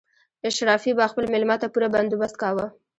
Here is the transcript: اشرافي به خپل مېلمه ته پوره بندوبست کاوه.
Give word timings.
اشرافي 0.49 0.91
به 0.97 1.05
خپل 1.11 1.25
مېلمه 1.33 1.55
ته 1.61 1.67
پوره 1.73 1.87
بندوبست 1.93 2.35
کاوه. 2.41 2.65